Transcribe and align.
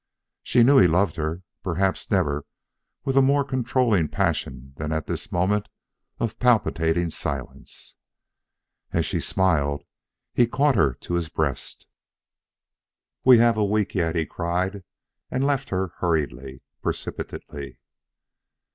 She 0.41 0.63
knew 0.63 0.79
he 0.79 0.87
loved 0.87 1.17
her; 1.17 1.43
perhaps 1.61 2.09
never 2.09 2.43
with 3.05 3.15
a 3.15 3.21
more 3.21 3.43
controlling 3.45 4.07
passion 4.07 4.73
than 4.77 4.91
at 4.91 5.05
this 5.05 5.31
moment 5.31 5.69
of 6.19 6.39
palpitating 6.39 7.11
silence. 7.11 7.97
As 8.91 9.05
she 9.05 9.19
smiled, 9.19 9.83
he 10.33 10.47
caught 10.47 10.73
her 10.73 10.95
to 10.95 11.13
his 11.13 11.29
breast. 11.29 11.85
"We 13.25 13.37
have 13.37 13.57
yet 13.57 13.61
a 13.61 13.63
week," 13.63 13.91
he 13.91 14.25
cried, 14.25 14.83
and 15.29 15.45
left 15.45 15.69
her 15.69 15.89
hurriedly, 15.99 16.63
precipitately. 16.81 17.77